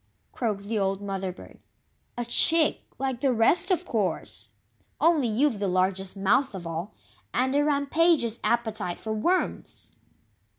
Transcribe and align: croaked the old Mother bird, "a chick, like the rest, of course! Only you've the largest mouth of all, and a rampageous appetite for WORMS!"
croaked 0.31 0.63
the 0.63 0.79
old 0.79 0.99
Mother 0.99 1.31
bird, 1.31 1.59
"a 2.17 2.25
chick, 2.25 2.81
like 2.97 3.21
the 3.21 3.31
rest, 3.31 3.69
of 3.69 3.85
course! 3.85 4.49
Only 4.99 5.27
you've 5.27 5.59
the 5.59 5.67
largest 5.67 6.17
mouth 6.17 6.55
of 6.55 6.65
all, 6.65 6.95
and 7.35 7.53
a 7.53 7.63
rampageous 7.63 8.39
appetite 8.43 8.99
for 8.99 9.13
WORMS!" 9.13 9.95